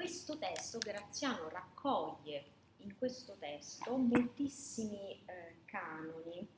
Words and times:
questo 0.00 0.38
testo 0.38 0.78
Graziano 0.78 1.50
raccoglie 1.50 2.44
in 2.78 2.96
questo 2.96 3.36
testo 3.38 3.98
moltissimi 3.98 5.22
eh, 5.26 5.56
canoni, 5.66 6.48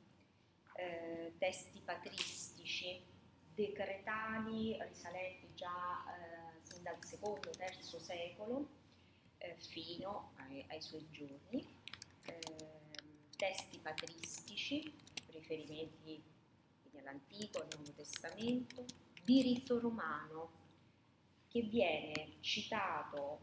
eh, 0.77 1.35
testi 1.39 1.81
patristici, 1.85 3.05
decretali 3.53 4.81
risalenti 4.85 5.53
già 5.57 6.05
eh, 6.07 6.61
sin 6.63 6.85
dal 6.85 7.05
secondo, 7.05 7.51
terzo 7.51 7.99
secolo 7.99 8.69
eh, 9.39 9.57
fino 9.59 10.35
ai, 10.37 10.65
ai, 10.69 10.81
suoi 10.81 11.05
giorni, 11.11 11.67
ehm, 12.23 12.69
testi 13.37 13.79
patristici, 13.79 14.95
riferimenti 15.31 16.23
all'Antico, 16.97 17.59
al 17.59 17.69
Nuovo 17.75 17.91
Testamento, 17.91 18.85
diritto 19.25 19.81
romano 19.81 20.62
che 21.53 21.61
viene 21.61 22.37
citato 22.41 23.41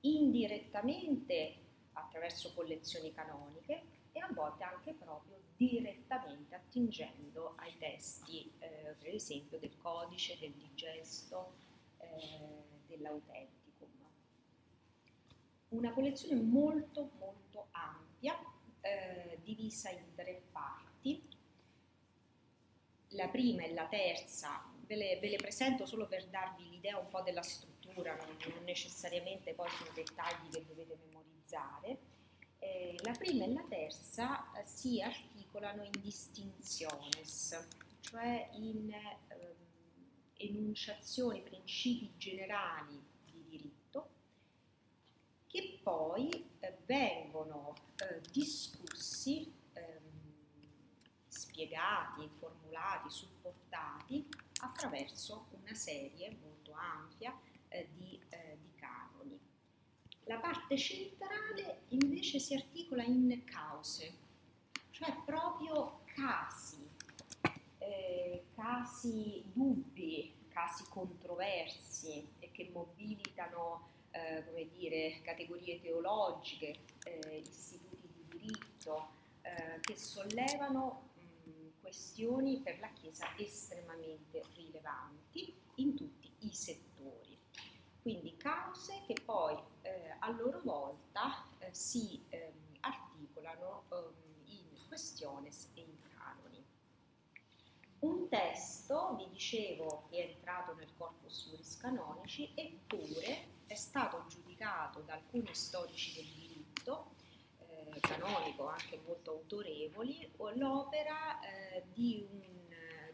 indirettamente 0.00 1.56
attraverso 1.92 2.54
collezioni 2.54 3.12
canoniche 3.12 3.82
e 4.12 4.20
a 4.20 4.30
volte 4.32 4.64
anche 4.64 4.94
proprio 4.94 5.38
direttamente 5.56 6.54
attingendo 6.54 7.52
ai 7.56 7.76
testi, 7.76 8.50
eh, 8.60 8.94
per 8.98 9.14
esempio, 9.14 9.58
del 9.58 9.76
codice, 9.76 10.38
del 10.38 10.52
digesto, 10.52 11.52
eh, 11.98 12.64
dell'autenticum. 12.86 13.88
Una 15.68 15.92
collezione 15.92 16.40
molto 16.40 17.10
molto 17.18 17.66
ampia, 17.72 18.38
eh, 18.80 19.38
divisa 19.42 19.90
in 19.90 20.14
tre 20.14 20.44
parti. 20.50 21.22
La 23.08 23.28
prima 23.28 23.64
e 23.64 23.74
la 23.74 23.86
terza 23.86 24.69
ve 24.90 24.96
le, 24.96 25.18
ve 25.20 25.28
le, 25.28 25.36
presento 25.36 25.86
solo 25.86 26.08
per 26.08 26.26
darvi 26.26 26.68
l'idea 26.68 26.98
un 26.98 27.06
po' 27.08 27.22
della 27.22 27.42
struttura, 27.42 28.16
non, 28.16 28.36
non 28.52 28.64
necessariamente 28.64 29.54
poi 29.54 29.70
sono 29.70 29.90
dettagli 29.94 30.50
che 30.50 30.64
dovete 30.66 30.98
memorizzare. 31.06 31.98
Eh, 32.58 32.96
la 33.04 33.12
prima 33.12 33.44
e 33.44 33.52
la 33.52 33.64
terza 33.68 34.50
eh, 34.52 34.66
si 34.66 35.00
articolano 35.00 35.84
in 35.84 35.92
distinciones, 36.00 37.68
cioè 38.00 38.50
in 38.54 38.90
eh, 38.92 39.54
enunciazioni, 40.38 41.40
principi 41.40 42.10
generali 42.16 43.00
di 43.24 43.44
diritto, 43.48 44.08
che 45.46 45.78
poi 45.84 46.50
eh, 46.58 46.78
vengono 46.84 47.76
eh, 47.98 48.20
discussi, 48.32 49.52
spiegati, 51.50 52.30
formulati, 52.38 53.10
supportati 53.10 54.26
attraverso 54.60 55.46
una 55.60 55.74
serie 55.74 56.36
molto 56.40 56.72
ampia 56.72 57.36
eh, 57.68 57.88
di, 57.96 58.18
eh, 58.28 58.56
di, 58.60 58.70
canoni. 58.76 59.38
La 60.24 60.38
parte 60.38 60.76
centrale 60.76 61.82
invece 61.88 62.38
si 62.38 62.54
articola 62.54 63.02
in 63.02 63.42
cause, 63.44 64.16
cioè 64.90 65.12
proprio 65.24 66.00
casi, 66.14 66.88
eh, 67.78 68.44
casi 68.54 69.42
dubbi, 69.52 70.32
casi 70.48 70.84
controversi 70.88 72.28
che 72.38 72.70
mobilitano 72.72 73.88
eh, 74.12 74.44
come 74.46 74.68
dire, 74.70 75.20
categorie 75.22 75.80
teologiche, 75.80 76.78
eh, 77.04 77.42
istituti 77.44 78.08
di 78.12 78.38
diritto, 78.38 79.18
eh, 79.42 79.80
che 79.80 79.96
sollevano 79.96 81.09
questioni 81.80 82.60
per 82.60 82.78
la 82.78 82.90
Chiesa 82.92 83.26
estremamente 83.36 84.42
rilevanti 84.54 85.54
in 85.76 85.94
tutti 85.94 86.30
i 86.40 86.52
settori. 86.52 87.38
Quindi 88.02 88.36
cause 88.36 89.02
che 89.06 89.14
poi 89.24 89.56
eh, 89.82 90.16
a 90.18 90.30
loro 90.30 90.60
volta 90.62 91.46
eh, 91.58 91.72
si 91.72 92.24
eh, 92.30 92.52
articolano 92.80 93.84
ehm, 93.90 94.12
in 94.46 94.88
questiones 94.88 95.70
e 95.74 95.80
in 95.80 95.96
canoni. 96.14 96.64
Un 98.00 98.28
testo, 98.28 99.16
vi 99.16 99.28
dicevo, 99.28 100.08
è 100.10 100.16
entrato 100.16 100.74
nel 100.74 100.88
corpus 100.96 101.48
juris 101.48 101.76
canonici, 101.76 102.50
eppure 102.54 103.58
è 103.66 103.74
stato 103.74 104.24
giudicato 104.26 105.00
da 105.00 105.14
alcuni 105.14 105.54
storici 105.54 106.14
del 106.14 106.32
diritto 106.32 107.18
canonico, 107.98 108.68
anche 108.68 109.00
molto 109.04 109.32
autorevoli, 109.32 110.30
l'opera 110.54 111.40
eh, 111.40 111.82
di, 111.92 112.24
un, 112.30 112.40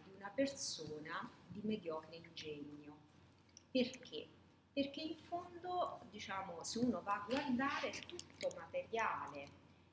di 0.05 0.13
una 0.15 0.31
persona 0.35 1.31
di 1.47 1.61
mediocre 1.65 2.17
ingegno. 2.17 2.97
Perché? 3.71 4.29
Perché 4.73 5.01
in 5.01 5.17
fondo, 5.17 6.01
diciamo, 6.11 6.63
se 6.63 6.81
uno 6.81 7.01
va 7.03 7.15
a 7.15 7.25
guardare 7.27 7.91
tutto 8.07 8.53
materiale 8.57 9.49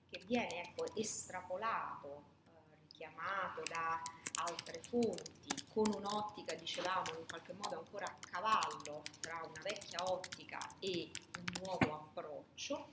che 0.09 0.21
viene 0.25 0.63
ecco, 0.63 0.94
estrapolato, 0.95 2.23
eh, 2.45 2.75
richiamato 2.89 3.61
da 3.69 4.01
altre 4.44 4.81
fonti, 4.83 5.65
con 5.73 5.91
un'ottica, 5.94 6.53
dicevamo, 6.53 7.17
in 7.17 7.25
qualche 7.27 7.53
modo 7.53 7.79
ancora 7.79 8.05
a 8.05 8.15
cavallo 8.29 9.03
tra 9.19 9.41
una 9.44 9.61
vecchia 9.63 10.03
ottica 10.03 10.59
e 10.79 11.11
un 11.38 11.45
nuovo 11.63 11.94
approccio, 11.94 12.89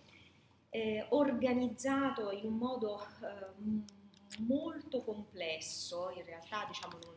eh, 0.70 1.06
organizzato 1.10 2.31
in 2.31 2.47
un 2.47 2.56
modo 2.56 3.03
eh, 3.03 4.38
molto 4.38 5.03
complesso, 5.03 6.10
in 6.10 6.25
realtà 6.25 6.64
diciamo, 6.66 6.98
non, 7.04 7.14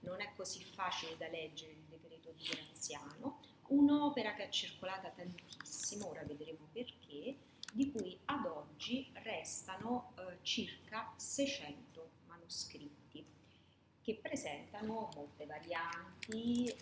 non, 0.00 0.20
è 0.20 0.32
così 0.36 0.62
facile 0.62 1.16
da 1.16 1.28
leggere 1.28 1.72
il 1.72 1.84
decreto 1.88 2.32
di 2.32 2.44
Graziano, 2.44 3.40
un'opera 3.68 4.34
che 4.34 4.44
è 4.44 4.48
circolata 4.48 5.10
tantissimo, 5.10 6.08
ora 6.08 6.22
vedremo 6.22 6.68
perché, 6.72 7.36
di 7.72 7.90
cui 7.90 8.18
ad 8.26 8.46
oggi 8.46 9.10
restano 9.14 10.12
eh, 10.16 10.38
circa 10.42 11.12
600 11.16 12.08
manoscritti 12.26 13.24
che 14.00 14.18
presentano 14.22 15.10
molte 15.16 15.46
varianti, 15.46 16.72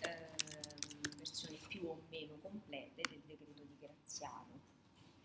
versioni 1.17 1.59
più 1.67 1.87
o 1.87 2.01
meno 2.09 2.37
complete 2.39 3.01
del 3.01 3.21
decreto 3.25 3.63
di 3.63 3.77
Graziano. 3.79 4.74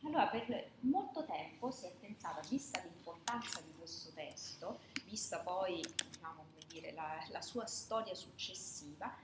Allora, 0.03 0.29
per 0.29 0.71
molto 0.81 1.25
tempo 1.25 1.71
si 1.71 1.87
è 1.87 1.93
pensato, 1.93 2.41
vista 2.49 2.81
l'importanza 2.83 3.61
di 3.61 3.73
questo 3.77 4.11
testo, 4.13 4.81
vista 5.05 5.41
poi 5.41 5.83
diciamo, 6.11 6.47
dire, 6.69 6.93
la, 6.93 7.23
la, 7.29 7.43
sua 7.43 7.67
storia 7.67 8.15
successiva, 8.15 9.15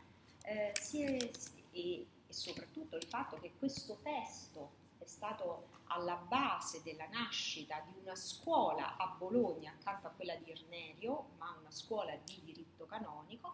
eh, 0.42 0.72
è, 0.72 1.30
e, 1.72 2.06
e 2.26 2.32
soprattutto 2.32 2.96
il 2.96 3.06
fatto 3.06 3.38
che 3.38 3.52
questo 3.58 3.98
testo 4.02 4.84
è 4.98 5.06
stato 5.06 5.68
alla 5.88 6.16
base 6.16 6.82
della 6.82 7.06
nascita 7.06 7.82
di 7.86 7.98
una 8.02 8.16
scuola 8.16 8.96
a 8.96 9.14
Bologna 9.16 9.70
accanto 9.70 10.08
a 10.08 10.10
quella 10.10 10.34
di 10.34 10.50
Irnerio, 10.50 11.28
ma 11.38 11.56
una 11.58 11.70
scuola 11.70 12.14
di 12.24 12.40
diritto 12.44 12.86
canonico, 12.86 13.52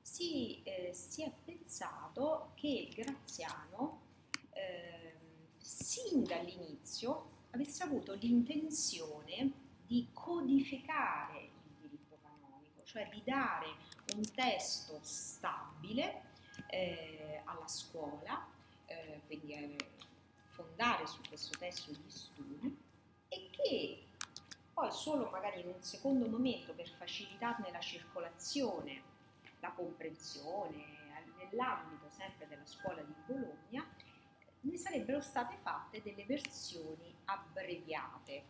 si, 0.00 0.60
eh, 0.64 0.92
si 0.92 1.22
è 1.22 1.32
pensato 1.44 2.50
che 2.54 2.90
Graziano 2.92 4.00
eh, 4.52 4.99
sin 5.70 6.24
dall'inizio 6.24 7.28
avesse 7.50 7.84
avuto 7.84 8.14
l'intenzione 8.14 9.52
di 9.86 10.08
codificare 10.12 11.38
il 11.38 11.74
diritto 11.80 12.18
canonico, 12.22 12.82
cioè 12.82 13.08
di 13.08 13.22
dare 13.24 13.68
un 14.16 14.34
testo 14.34 14.98
stabile 15.02 16.22
eh, 16.66 17.40
alla 17.44 17.68
scuola, 17.68 18.44
eh, 18.86 19.20
quindi 19.26 19.52
eh, 19.52 19.76
fondare 20.48 21.06
su 21.06 21.20
questo 21.28 21.56
testo 21.56 21.92
gli 21.92 22.10
studi 22.10 22.76
e 23.28 23.48
che 23.52 24.02
poi 24.74 24.90
solo 24.90 25.30
magari 25.30 25.60
in 25.60 25.68
un 25.68 25.82
secondo 25.82 26.26
momento 26.26 26.72
per 26.72 26.88
facilitarne 26.88 27.70
la 27.70 27.80
circolazione, 27.80 29.02
la 29.60 29.70
comprensione 29.70 30.98
nell'ambito 31.36 32.08
sempre 32.10 32.48
della 32.48 32.66
scuola 32.66 33.02
di 33.02 33.14
Bologna, 33.24 33.86
ne 34.62 34.76
sarebbero 34.76 35.20
state 35.20 35.56
fatte 35.62 36.02
delle 36.02 36.24
versioni 36.24 37.14
abbreviate, 37.24 38.44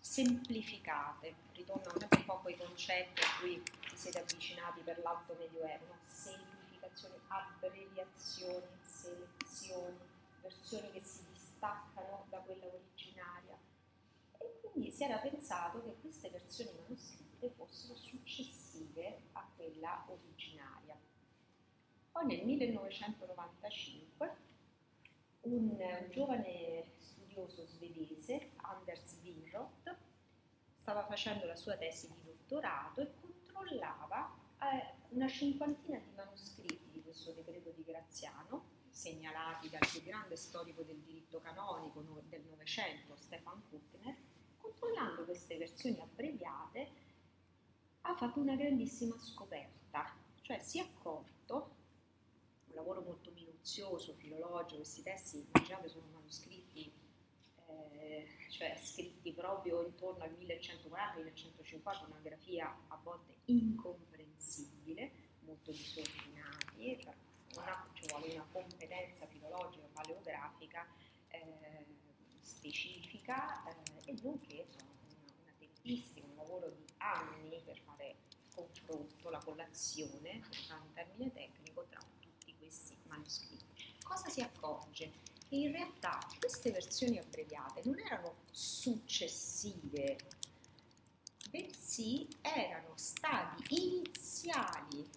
semplificate. 0.00 1.34
Ritorno 1.52 1.92
un 1.94 2.24
po' 2.24 2.40
quei 2.40 2.56
concetti 2.56 3.22
a 3.22 3.40
cui 3.40 3.62
vi 3.62 3.96
siete 3.96 4.20
avvicinati 4.20 4.80
per 4.82 4.98
l'alto 4.98 5.34
medioevo, 5.38 5.86
no? 5.86 5.98
semplificazioni, 6.02 7.14
abbreviazioni, 7.28 8.66
selezioni, 8.84 9.98
versioni 10.42 10.92
che 10.92 11.00
si 11.00 11.24
distaccano 11.32 12.26
da 12.28 12.38
quella 12.38 12.66
originaria. 12.66 13.56
E 14.38 14.60
quindi 14.60 14.90
si 14.90 15.04
era 15.04 15.16
pensato 15.16 15.82
che 15.82 15.96
queste 16.00 16.28
versioni 16.30 16.70
manoscritte 16.82 17.50
fossero 17.56 17.94
successive 17.96 19.22
a 19.32 19.48
quella 19.56 20.04
originaria. 20.08 20.96
Poi 22.12 22.26
nel 22.26 22.44
1995 22.44 24.36
un 25.46 26.06
giovane 26.10 26.92
studioso 26.96 27.64
svedese, 27.64 28.50
Anders 28.56 29.18
Winroth, 29.22 29.96
stava 30.74 31.04
facendo 31.06 31.46
la 31.46 31.56
sua 31.56 31.76
tesi 31.76 32.08
di 32.08 32.20
dottorato 32.24 33.00
e 33.00 33.12
controllava 33.20 34.34
eh, 34.60 34.94
una 35.10 35.28
cinquantina 35.28 35.98
di 35.98 36.10
manoscritti 36.14 36.90
di 36.90 37.02
questo 37.02 37.32
decreto 37.32 37.70
di 37.70 37.84
Graziano, 37.84 38.74
segnalati 38.90 39.68
dal 39.68 39.86
più 39.90 40.02
grande 40.02 40.36
storico 40.36 40.82
del 40.82 40.98
diritto 40.98 41.40
canonico 41.40 42.00
del 42.28 42.42
Novecento, 42.48 43.16
Stefan 43.16 43.62
Kuttner, 43.68 44.16
controllando 44.58 45.24
queste 45.24 45.56
versioni 45.56 46.00
abbreviate 46.00 47.04
ha 48.02 48.14
fatto 48.14 48.40
una 48.40 48.54
grandissima 48.54 49.16
scoperta, 49.18 50.14
cioè 50.42 50.60
si 50.60 50.78
è 50.78 50.82
accorto, 50.82 51.74
un 52.68 52.74
lavoro 52.74 53.00
molto 53.02 53.30
minuzioso, 53.66 54.14
filologico, 54.14 54.76
questi 54.76 55.02
testi, 55.02 55.44
immaginate, 55.52 55.88
sono 55.88 56.06
manoscritti, 56.12 56.92
eh, 57.66 58.28
cioè 58.48 58.78
scritti 58.80 59.32
proprio 59.32 59.82
intorno 59.82 60.22
al 60.22 60.30
1140-1150, 60.38 62.06
una 62.06 62.20
grafia 62.22 62.78
a 62.86 63.00
volte 63.02 63.38
incomprensibile, 63.46 65.10
molto 65.40 65.72
disordinati, 65.72 66.98
cioè 67.02 67.14
una, 67.56 67.90
ci 67.92 68.34
una 68.34 68.46
competenza 68.52 69.26
filologica 69.26 69.86
paleografica 69.92 70.86
eh, 71.28 71.84
specifica 72.42 73.64
eh, 73.68 74.10
e 74.10 74.14
nonché 74.22 74.64
una 74.74 75.52
tempistica, 75.58 76.24
un 76.24 76.36
lavoro 76.36 76.70
di 76.70 76.84
anni 76.98 77.60
per 77.64 77.80
fare 77.80 78.14
confronto, 78.54 79.28
la 79.28 79.38
collazione, 79.38 80.40
usare 80.50 80.80
un 80.80 80.92
termine 80.92 81.32
tecnico, 81.32 81.84
tra 81.90 82.00
tutti 82.20 82.54
questi 82.56 82.96
manoscritti. 83.06 83.56
Cosa 84.02 84.28
si 84.28 84.40
in 85.62 85.72
realtà 85.72 86.18
queste 86.38 86.70
versioni 86.70 87.18
abbreviate 87.18 87.82
non 87.84 87.98
erano 87.98 88.36
successive, 88.50 90.16
bensì 91.50 92.28
erano 92.42 92.92
stadi 92.96 93.64
iniziali 93.68 95.08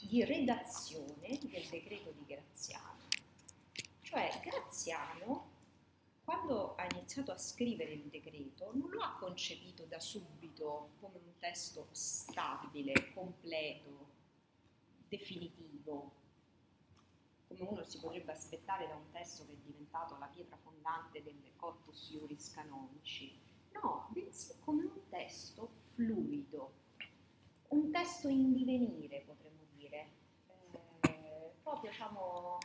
di 0.00 0.24
redazione 0.24 1.38
del 1.42 1.66
decreto 1.68 2.12
di 2.12 2.24
Graziano. 2.26 3.08
Cioè 4.02 4.40
Graziano, 4.44 5.54
quando 6.24 6.74
ha 6.76 6.86
iniziato 6.92 7.32
a 7.32 7.38
scrivere 7.38 7.92
il 7.92 8.04
decreto, 8.04 8.70
non 8.74 8.90
lo 8.90 9.00
ha 9.00 9.16
concepito 9.18 9.84
da 9.84 9.98
subito 9.98 10.90
come 11.00 11.18
un 11.24 11.38
testo 11.38 11.88
stabile, 11.92 13.12
completo, 13.14 14.06
definitivo, 15.08 16.24
uno 17.62 17.84
si 17.84 17.98
potrebbe 17.98 18.32
aspettare 18.32 18.86
da 18.88 18.94
un 18.94 19.10
testo 19.12 19.44
che 19.46 19.52
è 19.52 19.56
diventato 19.64 20.16
la 20.18 20.26
pietra 20.26 20.56
fondante 20.56 21.22
del 21.22 21.36
corpus 21.56 22.10
iuris 22.10 22.52
canonici. 22.52 23.38
No, 23.72 24.08
bensì 24.10 24.54
come 24.60 24.84
un 24.84 25.08
testo 25.08 25.70
fluido, 25.94 26.72
un 27.68 27.90
testo 27.90 28.28
in 28.28 28.52
divenire, 28.52 29.22
potremmo 29.26 29.62
dire, 29.74 30.08
eh, 31.00 31.50
proprio 31.62 31.90
diciamo 31.90 32.58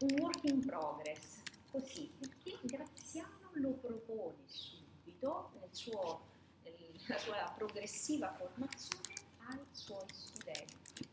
un 0.00 0.20
work 0.20 0.44
in 0.44 0.64
progress, 0.64 1.42
così, 1.70 2.12
perché 2.18 2.58
Graziano 2.62 3.50
lo 3.54 3.72
propone 3.72 4.42
subito 4.46 5.50
nel 5.58 5.68
suo, 5.72 6.26
nella 6.62 7.18
sua 7.18 7.52
progressiva 7.56 8.32
formazione 8.34 9.14
ai 9.48 9.66
suoi 9.72 10.06
studenti. 10.12 11.08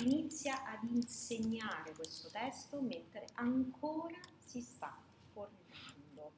Inizia 0.00 0.64
ad 0.64 0.84
insegnare 0.84 1.92
questo 1.92 2.28
testo 2.28 2.80
mentre 2.80 3.26
ancora 3.34 4.18
si 4.44 4.60
sta 4.60 4.96
formando. 5.32 6.32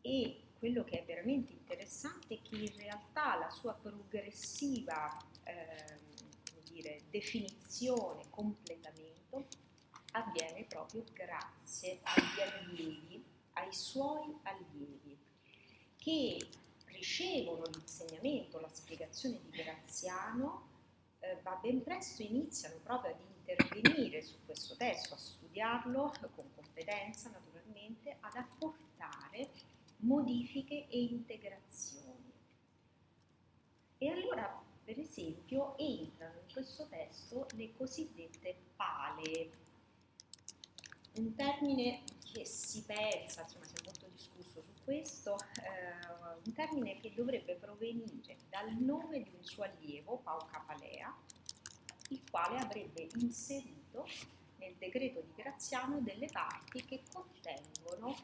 E 0.00 0.42
quello 0.58 0.84
che 0.84 1.00
è 1.00 1.04
veramente 1.04 1.52
interessante 1.52 2.34
è 2.34 2.42
che 2.42 2.56
in 2.56 2.76
realtà 2.76 3.36
la 3.36 3.50
sua 3.50 3.74
progressiva 3.74 5.16
eh, 5.44 5.98
dire, 6.72 7.02
definizione, 7.10 8.24
completamento 8.30 9.46
avviene 10.12 10.64
proprio 10.64 11.04
grazie 11.12 12.00
agli 12.02 12.40
allievi, 12.40 13.24
ai 13.54 13.72
suoi 13.72 14.36
allievi, 14.42 15.16
che 15.98 16.48
ricevono 16.86 17.64
l'insegnamento, 17.66 18.60
la 18.60 18.70
spiegazione 18.70 19.40
di 19.42 19.50
Graziano, 19.50 20.70
eh, 21.22 21.38
ma 21.42 21.54
ben 21.56 21.82
presto 21.82 22.22
iniziano 22.22 22.76
proprio 22.82 23.12
ad 23.12 23.20
intervenire 23.20 24.22
su 24.22 24.36
questo 24.44 24.76
testo, 24.76 25.14
a 25.14 25.18
studiarlo 25.18 26.14
con 26.34 26.44
competenza 26.54 27.30
naturalmente, 27.30 28.16
ad 28.20 28.36
apportare 28.36 29.50
modifiche 29.98 30.86
e 30.88 31.02
integrazioni. 31.02 32.30
E 33.98 34.08
allora 34.08 34.70
per 34.84 34.98
esempio, 34.98 35.76
entrano 35.78 36.40
in 36.40 36.52
questo 36.52 36.86
testo 36.88 37.46
le 37.54 37.72
cosiddette 37.76 38.56
pale, 38.74 39.50
un 41.14 41.34
termine 41.34 42.02
che 42.32 42.44
si 42.44 42.82
pensa, 42.82 43.42
insomma 43.42 43.64
si 43.64 43.74
è 43.74 43.84
molto 43.84 44.06
discusso 44.12 44.62
su 44.62 44.71
questo, 44.84 45.36
eh, 45.36 46.40
un 46.44 46.52
termine 46.52 46.98
che 47.00 47.12
dovrebbe 47.14 47.54
provenire 47.54 48.36
dal 48.48 48.72
nome 48.74 49.22
di 49.22 49.30
un 49.36 49.44
suo 49.44 49.64
allievo, 49.64 50.18
Pauca 50.18 50.60
Palea, 50.60 51.14
il 52.08 52.22
quale 52.30 52.58
avrebbe 52.58 53.08
inserito 53.16 54.06
nel 54.58 54.74
decreto 54.76 55.20
di 55.20 55.32
Graziano 55.34 56.00
delle 56.00 56.26
parti 56.26 56.84
che 56.84 57.02
contengono 57.12 58.14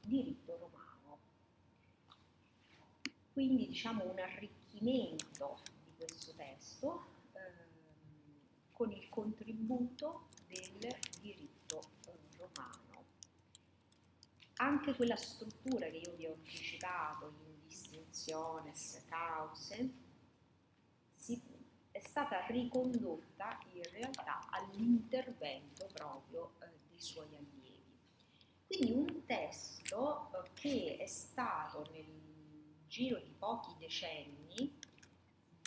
diritto 0.00 0.56
romano. 0.58 1.18
Quindi 3.32 3.68
diciamo 3.68 4.10
un 4.10 4.18
arricchimento 4.18 5.58
questo 5.96 6.32
testo 6.34 7.06
ehm, 7.32 7.42
con 8.72 8.90
il 8.92 9.08
contributo 9.08 10.28
del 10.46 10.96
diritto 11.20 11.80
eh, 12.06 12.12
romano. 12.38 13.04
Anche 14.58 14.94
quella 14.94 15.16
struttura 15.16 15.86
che 15.86 15.98
io 15.98 16.14
vi 16.16 16.26
ho 16.26 16.32
anticipato 16.32 17.26
in 17.26 17.66
distinziones 17.66 19.04
cause 19.06 19.90
si, 21.14 21.40
è 21.90 22.00
stata 22.00 22.46
ricondotta 22.46 23.58
in 23.72 23.82
realtà 23.92 24.48
all'intervento 24.50 25.88
proprio 25.92 26.52
eh, 26.60 26.68
dei 26.88 27.00
suoi 27.00 27.26
allievi. 27.26 27.84
Quindi 28.66 28.92
un 28.92 29.24
testo 29.26 30.30
eh, 30.32 30.50
che 30.54 30.96
è 30.98 31.06
stato 31.06 31.86
nel 31.92 32.24
giro 32.86 33.18
di 33.18 33.34
pochi 33.38 33.74
decenni 33.78 34.78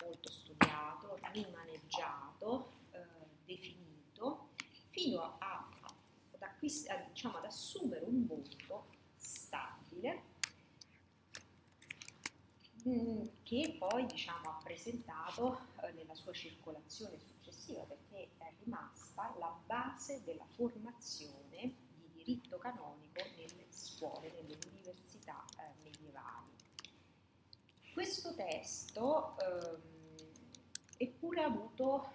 molto 0.03 0.31
studiato, 0.31 1.19
rimaneggiato, 1.31 2.71
eh, 2.91 2.99
definito, 3.45 4.49
fino 4.89 5.37
a, 5.39 5.68
a, 6.59 6.65
ad, 6.65 6.65
acquist- 6.65 6.89
a, 6.89 6.95
diciamo, 7.07 7.37
ad 7.37 7.45
assumere 7.45 8.05
un 8.05 8.25
volto 8.25 8.87
stabile 9.15 10.23
mm, 12.87 13.25
che 13.43 13.75
poi 13.77 14.05
diciamo, 14.05 14.49
ha 14.49 14.59
presentato 14.63 15.59
eh, 15.81 15.91
nella 15.93 16.15
sua 16.15 16.33
circolazione 16.33 17.17
successiva 17.19 17.83
perché 17.83 18.29
è 18.37 18.51
rimasta 18.63 19.33
la 19.39 19.57
base 19.65 20.21
della 20.23 20.45
formazione 20.55 21.73
di 21.95 22.09
diritto 22.13 22.57
canonico 22.57 23.23
nelle 23.37 23.65
scuole, 23.69 24.31
nelle 24.31 24.57
università 24.71 25.43
eh, 25.57 25.83
medievali. 25.83 26.47
Questo 27.93 28.33
testo 28.35 29.37
ehm, 29.39 29.81
eppure 30.97 31.41
ha 31.41 31.45
avuto 31.45 32.11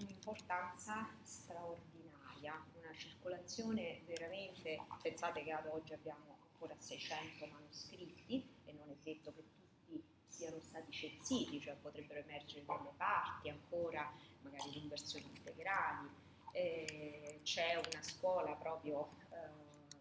un'importanza 0.00 1.08
straordinaria, 1.22 2.62
circolazione 2.94 4.02
veramente, 4.06 4.78
pensate 5.02 5.42
che 5.42 5.52
ad 5.52 5.66
oggi 5.66 5.92
abbiamo 5.92 6.38
ancora 6.52 6.74
600 6.78 7.46
manoscritti 7.46 8.48
e 8.64 8.72
non 8.72 8.88
è 8.88 8.96
detto 9.02 9.32
che 9.32 9.42
tutti 9.42 10.04
siano 10.28 10.60
stati 10.60 10.92
censiti, 10.92 11.60
cioè 11.60 11.74
potrebbero 11.74 12.20
emergere 12.20 12.64
delle 12.64 12.92
parti 12.96 13.48
ancora, 13.48 14.12
magari 14.42 14.78
in 14.78 14.88
versioni 14.88 15.26
integrali. 15.26 16.08
Eh, 16.52 17.40
c'è 17.42 17.76
una 17.76 18.02
scuola 18.02 18.52
proprio 18.52 19.08
eh, 19.30 19.36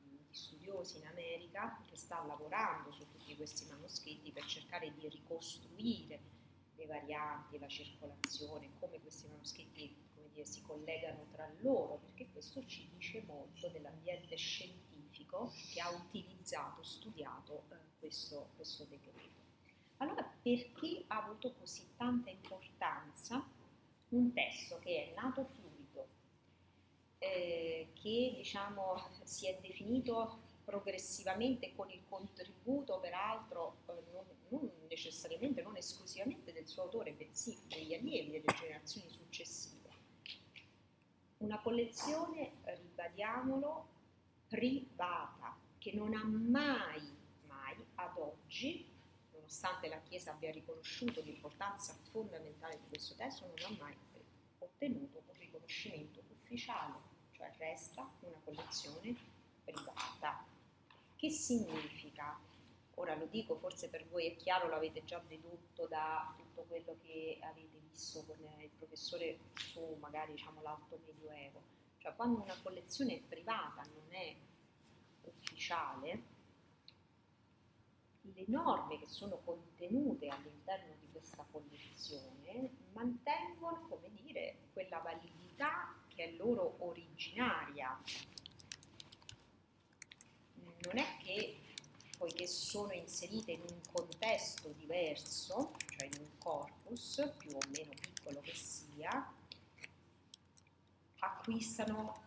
di 0.03 0.19
studiosi 0.29 0.97
in 0.97 1.07
America 1.07 1.81
che 1.89 1.95
sta 1.95 2.23
lavorando 2.25 2.91
su 2.91 3.05
tutti 3.09 3.35
questi 3.35 3.65
manoscritti 3.67 4.31
per 4.31 4.45
cercare 4.45 4.91
di 4.93 5.07
ricostruire 5.07 6.19
le 6.81 6.87
varianti, 6.87 7.59
la 7.59 7.67
circolazione, 7.67 8.71
come 8.79 8.99
questi 8.99 9.27
manoscritti 9.27 9.95
come 10.15 10.27
dire, 10.33 10.45
si 10.45 10.61
collegano 10.61 11.27
tra 11.31 11.49
loro, 11.59 11.99
perché 12.01 12.27
questo 12.31 12.65
ci 12.65 12.89
dice 12.93 13.23
molto 13.27 13.69
dell'ambiente 13.69 14.35
scientifico 14.35 15.53
che 15.71 15.79
ha 15.79 15.89
utilizzato, 15.91 16.81
studiato 16.83 17.63
eh, 17.69 17.75
questo, 17.99 18.49
questo 18.55 18.85
decreto. 18.85 19.39
Allora, 19.97 20.23
perché 20.41 21.03
ha 21.07 21.23
avuto 21.23 21.53
così 21.53 21.87
tanta 21.95 22.31
importanza 22.31 23.45
un 24.09 24.33
testo 24.33 24.79
che 24.79 25.11
è 25.11 25.13
nato 25.13 25.45
fluido, 25.45 26.07
eh, 27.19 27.91
che 27.93 28.33
diciamo, 28.35 28.95
si 29.23 29.47
è 29.47 29.59
definito 29.61 30.49
progressivamente 30.63 31.73
con 31.75 31.89
il 31.89 32.03
contributo 32.07 32.99
peraltro 32.99 33.77
eh, 33.87 34.03
non, 34.11 34.25
non, 34.49 34.71
necessariamente, 34.89 35.61
non 35.61 35.75
esclusivamente 35.75 36.51
del 36.53 36.67
suo 36.67 36.83
autore, 36.83 37.13
bensì 37.13 37.57
degli 37.67 37.93
allievi 37.93 38.31
delle 38.31 38.53
generazioni 38.57 39.09
successive. 39.09 39.79
una 41.37 41.59
collezione, 41.59 42.57
ribadiamolo, 42.63 43.87
privata, 44.47 45.57
che 45.79 45.93
non 45.93 46.13
ha 46.13 46.23
mai, 46.23 47.01
mai 47.47 47.75
ad 47.95 48.15
oggi, 48.17 48.87
nonostante 49.33 49.87
la 49.87 49.99
Chiesa 50.01 50.31
abbia 50.31 50.51
riconosciuto 50.51 51.21
l'importanza 51.21 51.97
fondamentale 52.11 52.77
di 52.77 52.87
questo 52.89 53.15
testo, 53.15 53.47
non 53.47 53.55
ha 53.65 53.83
mai 53.83 53.95
ottenuto 54.59 55.23
un 55.25 55.33
riconoscimento 55.39 56.21
ufficiale, 56.29 56.95
cioè 57.31 57.51
resta 57.57 58.07
una 58.19 58.39
collezione 58.43 59.15
privata. 59.63 60.45
Che 61.15 61.29
significa? 61.29 62.39
Ora 62.95 63.15
lo 63.15 63.25
dico, 63.25 63.55
forse 63.55 63.89
per 63.89 64.07
voi 64.07 64.27
è 64.27 64.35
chiaro, 64.35 64.67
l'avete 64.67 65.03
già 65.03 65.21
dedotto 65.27 65.87
da 65.87 66.33
tutto 66.37 66.63
quello 66.67 66.97
che 67.01 67.39
avete 67.41 67.79
visto 67.89 68.23
con 68.25 68.37
il 68.59 68.69
professore 68.77 69.39
su 69.55 69.97
magari 69.99 70.33
diciamo, 70.33 70.61
l'alto 70.61 70.99
medioevo. 71.05 71.61
Cioè 71.97 72.15
quando 72.15 72.41
una 72.41 72.55
collezione 72.61 73.15
è 73.15 73.19
privata, 73.19 73.83
non 73.83 74.05
è 74.09 74.35
ufficiale, 75.23 76.23
le 78.21 78.45
norme 78.47 78.99
che 78.99 79.07
sono 79.07 79.37
contenute 79.43 80.27
all'interno 80.27 80.93
di 80.99 81.11
questa 81.11 81.45
collezione 81.51 82.69
mantengono, 82.93 83.87
come 83.87 84.11
dire, 84.13 84.57
quella 84.73 84.99
validità 84.99 85.95
che 86.07 86.25
è 86.25 86.31
loro 86.33 86.75
originaria. 86.79 87.99
Non 90.83 90.97
è 90.97 91.17
che 91.23 91.59
poiché 92.17 92.47
sono 92.47 92.91
inserite 92.93 93.51
in 93.51 93.61
un 93.61 93.79
contesto 93.91 94.69
diverso, 94.77 95.73
cioè 95.87 96.05
in 96.05 96.19
un 96.19 96.37
corpus 96.37 97.33
più 97.37 97.55
o 97.55 97.59
meno 97.69 97.91
piccolo 97.99 98.39
che 98.41 98.53
sia, 98.55 99.33
acquistano 101.19 102.23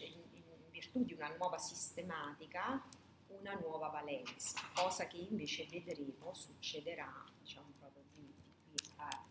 in 0.00 0.70
virtù 0.70 1.04
di 1.04 1.12
una 1.14 1.34
nuova 1.36 1.58
sistematica 1.58 2.82
una 3.28 3.54
nuova 3.54 3.88
valenza, 3.88 4.58
cosa 4.74 5.06
che 5.06 5.18
invece 5.18 5.66
vedremo 5.66 6.32
succederà 6.32 7.24
diciamo, 7.40 7.68
proprio 7.78 8.02
qui, 8.14 8.34
qui 8.70 8.90
a. 8.96 9.27